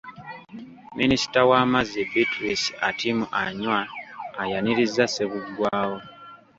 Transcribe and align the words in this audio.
Minisita 0.99 1.39
w'amazzi 1.49 1.99
Beatrice 2.09 2.65
Atim 2.87 3.17
Anywar 3.41 3.85
ayanirizza 4.43 5.05
Ssebuggwawo. 5.07 5.97